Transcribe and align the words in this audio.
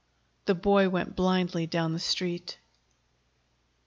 The 0.45 0.55
boy 0.55 0.89
went 0.89 1.15
blindly 1.15 1.67
down 1.67 1.93
the 1.93 1.99
Street. 1.99 2.57